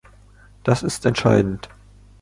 Das 0.63 0.81
ist 0.81 1.05
entscheidend! 1.05 1.69